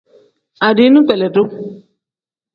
Adiini 0.67 0.99
kpelendu. 1.05 1.43